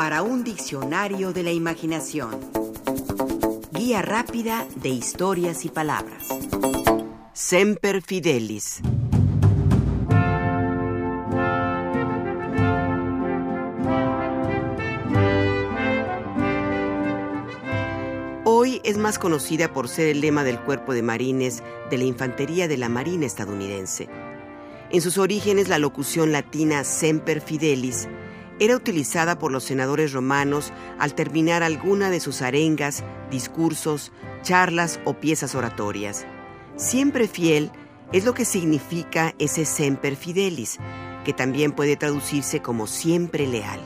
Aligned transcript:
para 0.00 0.22
un 0.22 0.44
diccionario 0.44 1.34
de 1.34 1.42
la 1.42 1.52
imaginación. 1.52 2.30
Guía 3.70 4.00
rápida 4.00 4.66
de 4.76 4.88
historias 4.88 5.66
y 5.66 5.68
palabras. 5.68 6.26
Semper 7.34 8.00
Fidelis. 8.00 8.80
Hoy 18.46 18.80
es 18.84 18.96
más 18.96 19.18
conocida 19.18 19.70
por 19.74 19.86
ser 19.86 20.06
el 20.06 20.22
lema 20.22 20.44
del 20.44 20.58
cuerpo 20.60 20.94
de 20.94 21.02
marines 21.02 21.62
de 21.90 21.98
la 21.98 22.04
Infantería 22.04 22.68
de 22.68 22.78
la 22.78 22.88
Marina 22.88 23.26
estadounidense. 23.26 24.08
En 24.88 25.02
sus 25.02 25.18
orígenes, 25.18 25.68
la 25.68 25.78
locución 25.78 26.32
latina 26.32 26.84
Semper 26.84 27.42
Fidelis 27.42 28.08
era 28.60 28.76
utilizada 28.76 29.38
por 29.38 29.50
los 29.50 29.64
senadores 29.64 30.12
romanos 30.12 30.72
al 30.98 31.14
terminar 31.14 31.62
alguna 31.62 32.10
de 32.10 32.20
sus 32.20 32.42
arengas, 32.42 33.02
discursos, 33.30 34.12
charlas 34.42 35.00
o 35.04 35.14
piezas 35.14 35.54
oratorias. 35.54 36.26
Siempre 36.76 37.26
fiel 37.26 37.72
es 38.12 38.24
lo 38.24 38.34
que 38.34 38.44
significa 38.44 39.34
ese 39.38 39.64
Semper 39.64 40.14
Fidelis, 40.14 40.78
que 41.24 41.32
también 41.32 41.72
puede 41.72 41.96
traducirse 41.96 42.60
como 42.60 42.86
siempre 42.86 43.46
leal. 43.46 43.80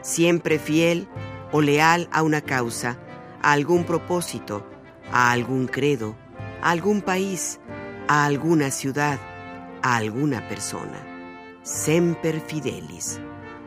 Siempre 0.00 0.58
fiel 0.58 1.06
o 1.52 1.60
leal 1.60 2.08
a 2.12 2.22
una 2.22 2.40
causa, 2.40 2.98
a 3.42 3.52
algún 3.52 3.84
propósito, 3.84 4.66
a 5.12 5.30
algún 5.32 5.66
credo, 5.66 6.16
a 6.62 6.70
algún 6.70 7.02
país, 7.02 7.60
a 8.08 8.24
alguna 8.24 8.70
ciudad 8.70 9.20
a 9.82 9.96
alguna 9.96 10.48
persona. 10.48 11.04
Semper 11.62 12.40
Fidelis. 12.40 13.20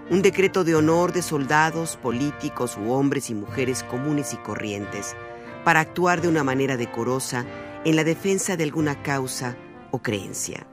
Un 0.08 0.22
decreto 0.22 0.64
de 0.64 0.76
honor 0.76 1.14
de 1.14 1.24
soldados, 1.24 1.98
políticos 1.98 2.78
u 2.78 2.92
hombres 2.92 3.32
y 3.32 3.34
mujeres 3.34 3.82
comunes 3.82 4.34
y 4.34 4.38
corrientes 4.38 5.16
para 5.64 5.80
actuar 5.80 6.22
de 6.22 6.28
una 6.28 6.44
manera 6.44 6.78
decorosa 6.78 7.44
en 7.86 7.96
la 7.96 8.04
defensa 8.04 8.56
de 8.56 8.66
alguna 8.66 9.02
causa 9.02 9.58
o 9.90 10.04
creencia. 10.04 10.68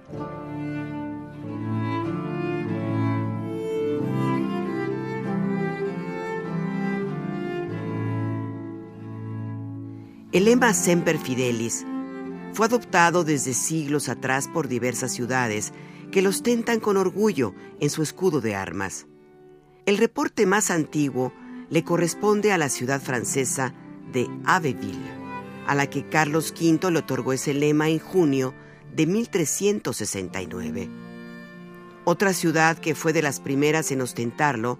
El 10.30 10.44
lema 10.44 10.74
Semper 10.74 11.16
Fidelis 11.16 11.86
fue 12.52 12.66
adoptado 12.66 13.24
desde 13.24 13.54
siglos 13.54 14.10
atrás 14.10 14.46
por 14.48 14.68
diversas 14.68 15.12
ciudades 15.12 15.72
que 16.10 16.20
lo 16.20 16.28
ostentan 16.28 16.80
con 16.80 16.98
orgullo 16.98 17.54
en 17.80 17.88
su 17.88 18.02
escudo 18.02 18.42
de 18.42 18.54
armas. 18.54 19.06
El 19.84 19.98
reporte 19.98 20.46
más 20.46 20.70
antiguo 20.70 21.32
le 21.68 21.82
corresponde 21.82 22.52
a 22.52 22.58
la 22.58 22.68
ciudad 22.68 23.00
francesa 23.00 23.74
de 24.12 24.28
Abbeville, 24.44 25.10
a 25.66 25.74
la 25.74 25.88
que 25.88 26.08
Carlos 26.08 26.54
V 26.56 26.90
le 26.92 27.00
otorgó 27.00 27.32
ese 27.32 27.52
lema 27.52 27.88
en 27.88 27.98
junio 27.98 28.54
de 28.94 29.06
1369. 29.06 30.88
Otra 32.04 32.32
ciudad 32.32 32.78
que 32.78 32.94
fue 32.94 33.12
de 33.12 33.22
las 33.22 33.40
primeras 33.40 33.90
en 33.90 34.02
ostentarlo 34.02 34.78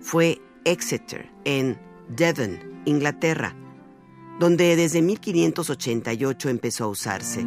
fue 0.00 0.40
Exeter, 0.64 1.30
en 1.44 1.78
Devon, 2.08 2.82
Inglaterra, 2.86 3.54
donde 4.38 4.76
desde 4.76 5.02
1588 5.02 6.48
empezó 6.48 6.84
a 6.84 6.88
usarse. 6.88 7.44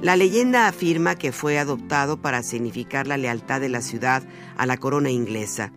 La 0.00 0.16
leyenda 0.16 0.68
afirma 0.68 1.14
que 1.14 1.32
fue 1.32 1.58
adoptado 1.58 2.22
para 2.22 2.42
significar 2.42 3.06
la 3.06 3.16
lealtad 3.16 3.60
de 3.60 3.68
la 3.68 3.82
ciudad 3.82 4.22
a 4.56 4.64
la 4.64 4.76
corona 4.76 5.10
inglesa. 5.10 5.72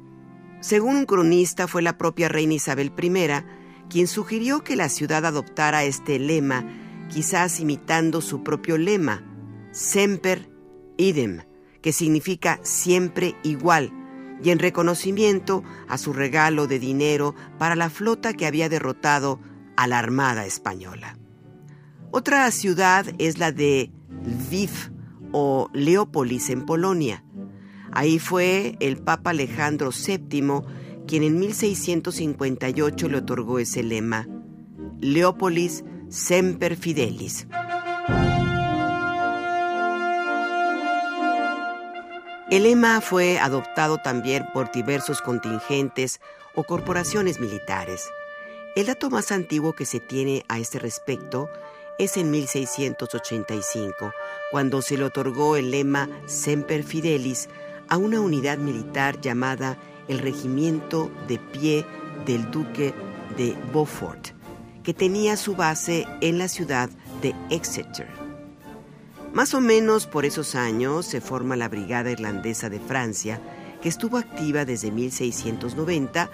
Según 0.60 0.98
un 0.98 1.06
cronista, 1.06 1.68
fue 1.68 1.82
la 1.82 1.98
propia 1.98 2.28
reina 2.28 2.56
Isabel 2.56 2.92
I 3.02 3.90
quien 3.90 4.08
sugirió 4.08 4.64
que 4.64 4.76
la 4.76 4.90
ciudad 4.90 5.26
adoptara 5.26 5.84
este 5.84 6.20
lema, 6.20 6.66
quizás 7.10 7.60
imitando 7.60 8.22
su 8.22 8.44
propio 8.44 8.78
lema, 8.78 9.24
Semper 9.72 10.50
idem, 10.98 11.42
que 11.82 11.94
significa 11.94 12.60
siempre 12.64 13.36
igual, 13.44 13.92
y 14.44 14.52
en 14.52 14.60
reconocimiento 14.60 15.64
a 15.88 15.98
su 15.98 16.14
regalo 16.14 16.68
de 16.68 16.80
dinero 16.80 17.36
para 17.58 17.76
la 17.76 17.90
flota 17.90 18.34
que 18.34 18.46
había 18.46 18.70
derrotado 18.70 19.40
a 19.76 19.88
la 19.88 20.00
Armada 20.00 20.46
Española. 20.46 21.18
Otra 22.12 22.50
ciudad 22.52 23.06
es 23.18 23.38
la 23.38 23.52
de 23.52 23.92
Lviv 24.24 24.72
o 25.32 25.70
Leópolis 25.74 26.50
en 26.50 26.66
Polonia. 26.66 27.24
Ahí 27.92 28.20
fue 28.20 28.76
el 28.80 28.98
Papa 28.98 29.32
Alejandro 29.32 29.90
VII 29.92 30.62
quien 31.10 31.24
en 31.24 31.40
1658 31.40 33.10
le 33.10 33.18
otorgó 33.18 33.58
ese 33.58 33.82
lema, 33.82 34.28
Leópolis 35.02 35.84
Semper 36.08 36.76
Fidelis. 36.76 37.48
El 42.52 42.64
lema 42.64 43.02
fue 43.02 43.40
adoptado 43.40 43.98
también 43.98 44.46
por 44.54 44.72
diversos 44.72 45.22
contingentes 45.22 46.20
o 46.54 46.64
corporaciones 46.64 47.40
militares. 47.40 48.08
El 48.76 48.86
dato 48.86 49.10
más 49.10 49.32
antiguo 49.32 49.74
que 49.74 49.86
se 49.86 50.00
tiene 50.00 50.46
a 50.48 50.60
este 50.60 50.78
respecto 50.78 51.50
es 51.98 52.18
en 52.18 52.30
1685, 52.30 54.14
cuando 54.52 54.82
se 54.82 54.98
le 54.98 55.06
otorgó 55.06 55.58
el 55.58 55.72
lema 55.72 56.08
Semper 56.28 56.84
Fidelis 56.84 57.50
a 57.90 57.98
una 57.98 58.22
unidad 58.22 58.58
militar 58.58 59.20
llamada 59.20 59.78
el 60.08 60.20
Regimiento 60.20 61.12
de 61.28 61.40
Pie 61.40 61.86
del 62.26 62.50
Duque 62.52 62.94
de 63.38 63.56
Beaufort, 63.74 64.30
que 64.84 64.94
tenía 64.94 65.38
su 65.38 65.56
base 65.56 66.08
en 66.22 66.38
la 66.38 66.48
ciudad 66.48 66.90
de 67.22 67.36
Exeter. 67.50 68.08
Más 69.34 69.54
o 69.54 69.62
menos 69.62 70.08
por 70.08 70.26
esos 70.26 70.56
años 70.56 71.06
se 71.06 71.22
forma 71.22 71.56
la 71.56 71.70
Brigada 71.70 72.12
Irlandesa 72.12 72.70
de 72.70 72.80
Francia, 72.80 73.40
que 73.82 73.90
estuvo 73.90 74.18
activa 74.18 74.66
desde 74.66 74.92
1690 74.92 76.30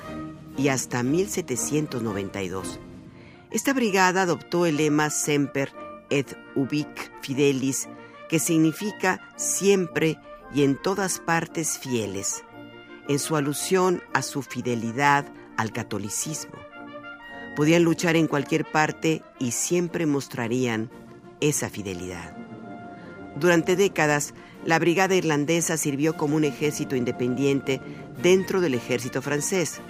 y 0.57 0.69
hasta 0.69 1.03
1792. 1.03 2.79
Esta 3.51 3.73
brigada 3.73 4.23
adoptó 4.23 4.66
el 4.66 4.77
lema 4.77 5.09
Semper 5.09 5.72
et 6.09 6.37
ubic 6.55 7.11
fidelis, 7.22 7.87
que 8.29 8.39
significa 8.39 9.22
siempre 9.35 10.17
y 10.55 10.63
en 10.63 10.81
todas 10.81 11.19
partes 11.19 11.77
fieles, 11.77 12.43
en 13.09 13.19
su 13.19 13.35
alusión 13.35 14.01
a 14.13 14.21
su 14.21 14.41
fidelidad 14.41 15.25
al 15.57 15.71
catolicismo. 15.71 16.55
Podían 17.55 17.83
luchar 17.83 18.16
en 18.16 18.27
cualquier 18.27 18.66
parte 18.66 19.21
y 19.39 19.51
siempre 19.51 20.05
mostrarían 20.05 20.89
esa 21.41 21.69
fidelidad. 21.69 22.35
Durante 23.35 23.75
décadas, 23.75 24.33
la 24.63 24.79
brigada 24.79 25.16
irlandesa 25.16 25.77
sirvió 25.77 26.16
como 26.16 26.38
un 26.38 26.45
ejército 26.45 26.95
independiente 26.95 27.81
dentro 28.23 28.61
del 28.61 28.73
ejército 28.73 29.22
francés 29.22 29.81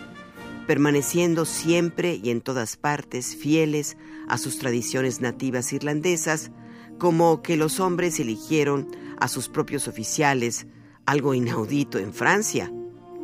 permaneciendo 0.66 1.46
siempre 1.46 2.20
y 2.22 2.30
en 2.30 2.42
todas 2.42 2.76
partes 2.76 3.36
fieles 3.36 3.98
a 4.28 4.38
sus 4.38 4.58
tradiciones 4.58 5.22
nativas 5.22 5.72
irlandesas, 5.74 6.52
como 6.98 7.42
que 7.42 7.58
los 7.58 7.80
hombres 7.80 8.20
eligieron 8.20 8.88
a 9.20 9.28
sus 9.28 9.50
propios 9.50 9.88
oficiales, 9.88 10.68
algo 11.06 11.34
inaudito 11.34 11.98
en 12.00 12.14
Francia 12.14 12.72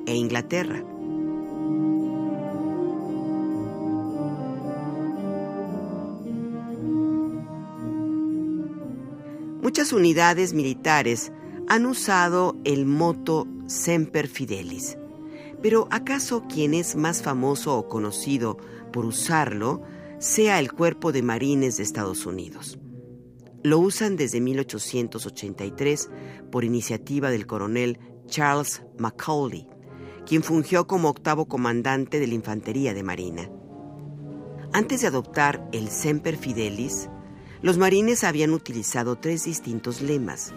e 0.05 0.15
Inglaterra. 0.15 0.83
Muchas 9.61 9.93
unidades 9.93 10.53
militares 10.53 11.31
han 11.69 11.85
usado 11.85 12.57
el 12.65 12.85
moto 12.85 13.47
Semper 13.67 14.27
Fidelis, 14.27 14.97
pero 15.61 15.87
¿acaso 15.91 16.43
quien 16.49 16.73
es 16.73 16.95
más 16.95 17.21
famoso 17.21 17.77
o 17.77 17.87
conocido 17.87 18.57
por 18.91 19.05
usarlo 19.05 19.81
sea 20.19 20.59
el 20.59 20.73
Cuerpo 20.73 21.11
de 21.11 21.21
Marines 21.21 21.77
de 21.77 21.83
Estados 21.83 22.25
Unidos? 22.25 22.80
Lo 23.63 23.77
usan 23.77 24.15
desde 24.15 24.41
1883 24.41 26.09
por 26.51 26.63
iniciativa 26.63 27.29
del 27.29 27.45
coronel 27.45 27.99
Charles 28.25 28.81
Macaulay, 28.97 29.67
quien 30.25 30.41
fungió 30.41 30.87
como 30.87 31.09
octavo 31.09 31.45
comandante 31.45 32.19
de 32.19 32.27
la 32.27 32.33
Infantería 32.33 32.95
de 32.95 33.03
Marina. 33.03 33.49
Antes 34.73 35.01
de 35.01 35.07
adoptar 35.07 35.67
el 35.73 35.89
Semper 35.89 36.37
Fidelis, 36.37 37.09
los 37.61 37.77
marines 37.77 38.23
habían 38.23 38.51
utilizado 38.51 39.17
tres 39.17 39.43
distintos 39.43 40.01
lemas. 40.01 40.53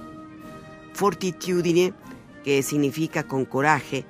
Fortitudine, 0.95 1.93
que 2.43 2.63
significa 2.63 3.25
con 3.25 3.45
coraje, 3.45 4.07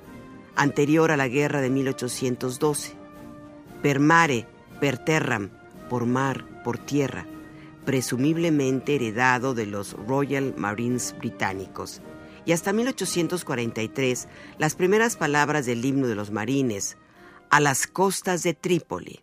anterior 0.55 1.11
a 1.11 1.17
la 1.17 1.27
guerra 1.27 1.59
de 1.59 1.69
1812. 1.69 2.93
Per 3.81 3.99
mare, 3.99 4.47
per 4.79 4.97
terram, 4.99 5.49
por 5.89 6.05
mar, 6.05 6.61
por 6.63 6.77
tierra, 6.77 7.27
presumiblemente 7.85 8.95
heredado 8.95 9.53
de 9.53 9.65
los 9.65 9.93
Royal 9.93 10.53
Marines 10.57 11.15
británicos. 11.17 12.01
Y 12.45 12.51
hasta 12.51 12.73
1843, 12.73 14.27
las 14.57 14.75
primeras 14.75 15.15
palabras 15.15 15.65
del 15.65 15.83
himno 15.85 16.07
de 16.07 16.15
los 16.15 16.31
marines, 16.31 16.97
a 17.49 17.59
las 17.59 17.87
costas 17.87 18.43
de 18.43 18.53
Trípoli. 18.53 19.21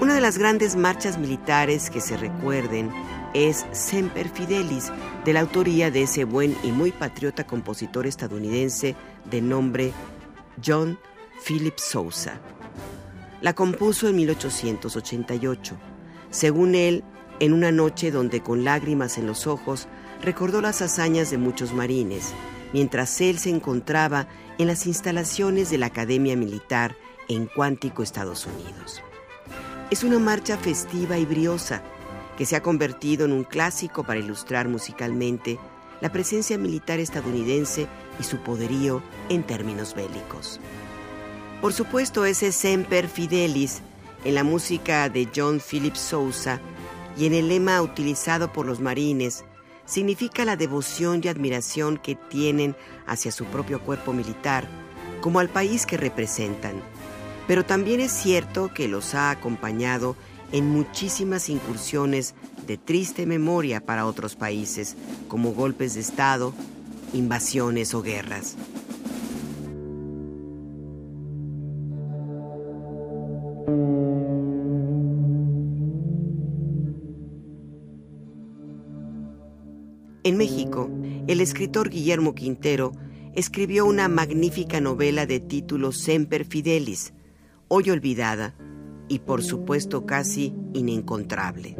Una 0.00 0.14
de 0.14 0.20
las 0.20 0.38
grandes 0.38 0.76
marchas 0.76 1.18
militares 1.18 1.90
que 1.90 2.00
se 2.00 2.16
recuerden 2.16 2.90
es 3.34 3.66
Semper 3.72 4.28
Fidelis, 4.28 4.90
de 5.24 5.32
la 5.32 5.40
autoría 5.40 5.90
de 5.90 6.02
ese 6.02 6.24
buen 6.24 6.56
y 6.62 6.70
muy 6.70 6.92
patriota 6.92 7.44
compositor 7.44 8.06
estadounidense 8.06 8.94
de 9.28 9.42
nombre 9.42 9.92
John 10.64 10.98
Philip 11.44 11.76
Sousa. 11.78 12.40
La 13.42 13.52
compuso 13.52 14.08
en 14.08 14.16
1888. 14.16 15.76
Según 16.30 16.74
él, 16.74 17.04
en 17.40 17.52
una 17.52 17.72
noche 17.72 18.10
donde 18.10 18.40
con 18.40 18.64
lágrimas 18.64 19.18
en 19.18 19.26
los 19.26 19.46
ojos 19.46 19.88
recordó 20.22 20.60
las 20.60 20.80
hazañas 20.80 21.30
de 21.30 21.38
muchos 21.38 21.72
marines, 21.72 22.32
mientras 22.72 23.20
él 23.20 23.38
se 23.38 23.50
encontraba 23.50 24.28
en 24.58 24.68
las 24.68 24.86
instalaciones 24.86 25.70
de 25.70 25.78
la 25.78 25.86
Academia 25.86 26.36
Militar 26.36 26.96
en 27.28 27.46
Cuántico, 27.46 28.02
Estados 28.02 28.46
Unidos. 28.46 29.02
Es 29.90 30.04
una 30.04 30.18
marcha 30.18 30.56
festiva 30.56 31.18
y 31.18 31.26
briosa 31.26 31.82
que 32.36 32.46
se 32.46 32.56
ha 32.56 32.62
convertido 32.62 33.24
en 33.24 33.32
un 33.32 33.44
clásico 33.44 34.04
para 34.04 34.20
ilustrar 34.20 34.68
musicalmente 34.68 35.58
la 36.00 36.10
presencia 36.10 36.58
militar 36.58 37.00
estadounidense 37.00 37.86
y 38.18 38.24
su 38.24 38.38
poderío 38.38 39.02
en 39.28 39.42
términos 39.42 39.94
bélicos. 39.94 40.60
Por 41.60 41.72
supuesto, 41.72 42.24
ese 42.24 42.52
Semper 42.52 43.08
Fidelis 43.08 43.80
en 44.24 44.34
la 44.34 44.44
música 44.44 45.08
de 45.08 45.28
John 45.34 45.60
Philip 45.60 45.94
Sousa 45.94 46.60
y 47.16 47.26
en 47.26 47.34
el 47.34 47.48
lema 47.48 47.80
utilizado 47.80 48.52
por 48.52 48.66
los 48.66 48.80
marines 48.80 49.44
significa 49.86 50.44
la 50.44 50.56
devoción 50.56 51.20
y 51.22 51.28
admiración 51.28 51.98
que 51.98 52.14
tienen 52.14 52.74
hacia 53.06 53.30
su 53.30 53.44
propio 53.46 53.80
cuerpo 53.80 54.12
militar, 54.12 54.66
como 55.20 55.40
al 55.40 55.48
país 55.48 55.86
que 55.86 55.96
representan. 55.96 56.82
Pero 57.46 57.64
también 57.64 58.00
es 58.00 58.12
cierto 58.12 58.72
que 58.72 58.88
los 58.88 59.14
ha 59.14 59.30
acompañado 59.30 60.16
en 60.54 60.70
muchísimas 60.70 61.48
incursiones 61.48 62.36
de 62.68 62.78
triste 62.78 63.26
memoria 63.26 63.84
para 63.84 64.06
otros 64.06 64.36
países, 64.36 64.96
como 65.26 65.52
golpes 65.52 65.94
de 65.94 66.00
Estado, 66.00 66.54
invasiones 67.12 67.92
o 67.92 68.02
guerras. 68.02 68.56
En 80.22 80.36
México, 80.36 80.88
el 81.26 81.40
escritor 81.40 81.90
Guillermo 81.90 82.36
Quintero 82.36 82.92
escribió 83.34 83.86
una 83.86 84.06
magnífica 84.06 84.80
novela 84.80 85.26
de 85.26 85.40
título 85.40 85.90
Semper 85.90 86.44
Fidelis, 86.44 87.12
hoy 87.66 87.90
olvidada, 87.90 88.54
y 89.08 89.20
por 89.20 89.42
supuesto 89.42 90.06
casi 90.06 90.54
inencontrable. 90.72 91.76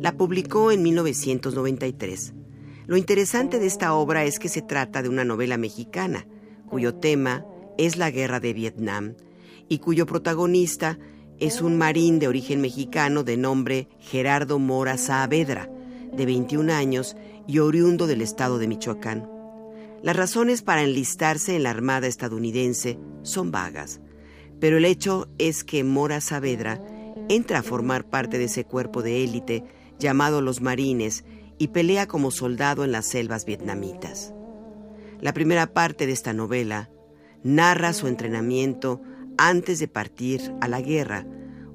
La 0.00 0.16
publicó 0.16 0.72
en 0.72 0.82
1993. 0.82 2.34
Lo 2.86 2.96
interesante 2.96 3.58
de 3.58 3.66
esta 3.66 3.94
obra 3.94 4.24
es 4.24 4.38
que 4.38 4.48
se 4.48 4.62
trata 4.62 5.02
de 5.02 5.08
una 5.08 5.24
novela 5.24 5.56
mexicana, 5.56 6.26
cuyo 6.66 6.94
tema 6.94 7.46
es 7.78 7.96
la 7.96 8.10
guerra 8.10 8.40
de 8.40 8.52
Vietnam 8.52 9.14
y 9.68 9.78
cuyo 9.78 10.06
protagonista 10.06 10.98
es 11.38 11.62
un 11.62 11.78
marín 11.78 12.18
de 12.18 12.28
origen 12.28 12.60
mexicano 12.60 13.24
de 13.24 13.36
nombre 13.36 13.88
Gerardo 13.98 14.58
Mora 14.58 14.98
Saavedra, 14.98 15.70
de 16.12 16.26
21 16.26 16.72
años 16.72 17.16
y 17.46 17.58
oriundo 17.58 18.06
del 18.06 18.20
estado 18.20 18.58
de 18.58 18.68
Michoacán. 18.68 19.28
Las 20.02 20.16
razones 20.16 20.62
para 20.62 20.82
enlistarse 20.82 21.56
en 21.56 21.62
la 21.62 21.70
Armada 21.70 22.06
estadounidense 22.06 22.98
son 23.22 23.50
vagas, 23.50 24.00
pero 24.62 24.76
el 24.76 24.84
hecho 24.84 25.26
es 25.38 25.64
que 25.64 25.82
Mora 25.82 26.20
Saavedra 26.20 26.80
entra 27.28 27.58
a 27.58 27.62
formar 27.64 28.08
parte 28.08 28.38
de 28.38 28.44
ese 28.44 28.64
cuerpo 28.64 29.02
de 29.02 29.24
élite 29.24 29.64
llamado 29.98 30.40
los 30.40 30.60
Marines 30.60 31.24
y 31.58 31.68
pelea 31.68 32.06
como 32.06 32.30
soldado 32.30 32.84
en 32.84 32.92
las 32.92 33.06
selvas 33.06 33.44
vietnamitas. 33.44 34.32
La 35.20 35.34
primera 35.34 35.66
parte 35.72 36.06
de 36.06 36.12
esta 36.12 36.32
novela 36.32 36.90
narra 37.42 37.92
su 37.92 38.06
entrenamiento 38.06 39.02
antes 39.36 39.80
de 39.80 39.88
partir 39.88 40.54
a 40.60 40.68
la 40.68 40.80
guerra 40.80 41.26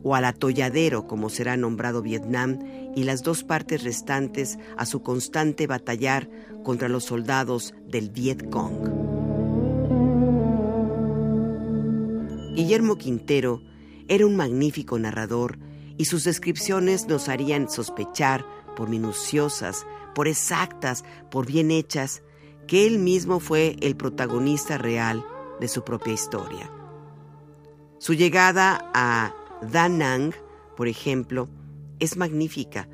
o 0.01 0.15
al 0.15 0.23
atolladero 0.23 1.07
como 1.07 1.29
será 1.29 1.57
nombrado 1.57 2.01
Vietnam 2.01 2.59
y 2.95 3.03
las 3.03 3.21
dos 3.21 3.43
partes 3.43 3.83
restantes 3.83 4.59
a 4.77 4.85
su 4.85 5.01
constante 5.01 5.67
batallar 5.67 6.29
contra 6.63 6.87
los 6.87 7.03
soldados 7.03 7.73
del 7.85 8.11
Viet 8.11 8.49
Cong. 8.49 9.06
Guillermo 12.57 12.97
Quintero 12.97 13.61
era 14.07 14.25
un 14.25 14.35
magnífico 14.35 14.97
narrador 14.97 15.59
y 15.95 16.05
sus 16.05 16.23
descripciones 16.23 17.07
nos 17.07 17.29
harían 17.29 17.69
sospechar, 17.69 18.47
por 18.75 18.89
minuciosas, 18.89 19.85
por 20.15 20.27
exactas, 20.27 21.05
por 21.29 21.45
bien 21.45 21.69
hechas, 21.69 22.23
que 22.65 22.87
él 22.87 22.97
mismo 22.97 23.39
fue 23.39 23.75
el 23.81 23.95
protagonista 23.95 24.79
real 24.79 25.23
de 25.59 25.67
su 25.67 25.83
propia 25.83 26.13
historia. 26.13 26.71
Su 27.99 28.15
llegada 28.15 28.89
a 28.91 29.35
Da 29.61 29.87
Nang, 29.87 30.33
por 30.75 30.87
ejemplo, 30.87 31.49
es 31.99 32.17
magnífica 32.17 32.89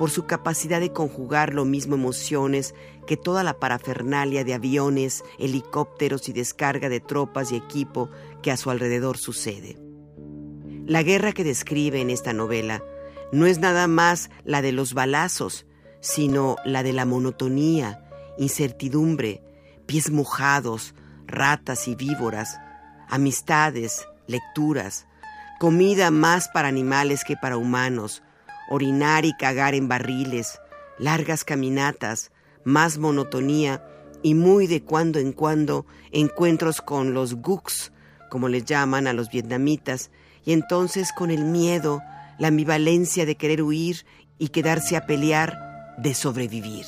por 0.00 0.10
su 0.10 0.24
capacidad 0.24 0.80
de 0.80 0.94
conjugar 0.94 1.52
lo 1.52 1.66
mismo 1.66 1.94
emociones 1.94 2.74
que 3.06 3.18
toda 3.18 3.44
la 3.44 3.58
parafernalia 3.58 4.44
de 4.44 4.54
aviones, 4.54 5.22
helicópteros 5.38 6.26
y 6.30 6.32
descarga 6.32 6.88
de 6.88 7.00
tropas 7.00 7.52
y 7.52 7.56
equipo 7.56 8.08
que 8.40 8.50
a 8.50 8.56
su 8.56 8.70
alrededor 8.70 9.18
sucede. 9.18 9.76
La 10.86 11.02
guerra 11.02 11.32
que 11.32 11.44
describe 11.44 12.00
en 12.00 12.08
esta 12.08 12.32
novela 12.32 12.82
no 13.30 13.44
es 13.44 13.58
nada 13.58 13.88
más 13.88 14.30
la 14.42 14.62
de 14.62 14.72
los 14.72 14.94
balazos, 14.94 15.66
sino 16.00 16.56
la 16.64 16.82
de 16.82 16.94
la 16.94 17.04
monotonía, 17.04 18.08
incertidumbre, 18.38 19.42
pies 19.84 20.10
mojados, 20.10 20.94
ratas 21.26 21.88
y 21.88 21.94
víboras, 21.94 22.56
amistades, 23.10 24.08
lecturas, 24.26 25.06
comida 25.58 26.10
más 26.10 26.48
para 26.48 26.68
animales 26.68 27.22
que 27.22 27.36
para 27.36 27.58
humanos, 27.58 28.22
orinar 28.70 29.26
y 29.26 29.34
cagar 29.34 29.74
en 29.74 29.88
barriles, 29.88 30.60
largas 30.98 31.44
caminatas, 31.44 32.30
más 32.64 32.96
monotonía 32.98 33.84
y 34.22 34.34
muy 34.34 34.66
de 34.66 34.82
cuando 34.82 35.18
en 35.18 35.32
cuando 35.32 35.86
encuentros 36.12 36.80
con 36.80 37.12
los 37.12 37.34
guks, 37.34 37.92
como 38.30 38.48
les 38.48 38.64
llaman 38.64 39.06
a 39.06 39.12
los 39.12 39.30
vietnamitas, 39.30 40.10
y 40.44 40.52
entonces 40.52 41.10
con 41.12 41.30
el 41.30 41.44
miedo, 41.44 42.00
la 42.38 42.48
ambivalencia 42.48 43.26
de 43.26 43.36
querer 43.36 43.62
huir 43.62 44.06
y 44.38 44.48
quedarse 44.48 44.96
a 44.96 45.04
pelear, 45.06 45.94
de 45.98 46.14
sobrevivir. 46.14 46.86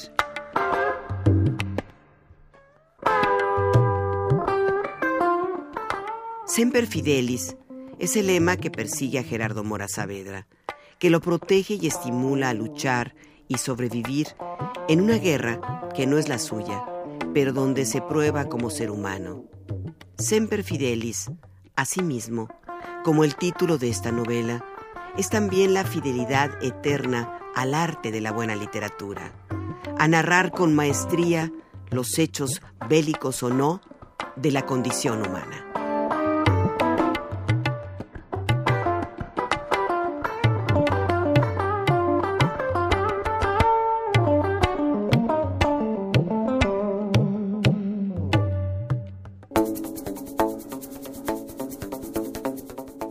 Semper 6.47 6.87
Fidelis 6.87 7.57
es 7.99 8.17
el 8.17 8.27
lema 8.27 8.57
que 8.57 8.71
persigue 8.71 9.19
a 9.19 9.23
Gerardo 9.23 9.65
Mora 9.65 9.89
Saavedra, 9.89 10.47
que 11.03 11.11
lo 11.11 11.21
protege 11.21 11.79
y 11.81 11.89
estimula 11.89 12.51
a 12.51 12.55
luchar 12.55 13.17
y 13.49 13.59
sobrevivir 13.59 14.29
en 14.89 15.01
una 15.01 15.17
guerra 15.17 15.89
que 15.97 16.07
no 16.07 16.17
es 16.17 16.29
la 16.29 16.39
suya, 16.39 16.85
pero 17.35 17.53
donde 17.53 17.87
se 17.87 18.01
prueba 18.01 18.45
como 18.45 18.71
ser 18.71 18.89
humano. 18.89 19.43
Semper 20.17 20.63
Fidelis, 20.63 21.29
asimismo, 21.75 22.47
como 23.03 23.25
el 23.25 23.35
título 23.35 23.79
de 23.79 23.89
esta 23.89 24.13
novela, 24.13 24.65
es 25.19 25.29
también 25.29 25.75
la 25.75 25.83
fidelidad 25.83 26.63
eterna 26.63 27.37
al 27.57 27.75
arte 27.75 28.13
de 28.13 28.21
la 28.21 28.31
buena 28.31 28.55
literatura, 28.55 29.33
a 29.99 30.07
narrar 30.07 30.53
con 30.53 30.73
maestría 30.73 31.53
los 31.91 32.17
hechos 32.17 32.63
bélicos 32.89 33.43
o 33.43 33.51
no 33.51 33.81
de 34.37 34.53
la 34.53 34.67
condición 34.67 35.27
humana. 35.27 35.72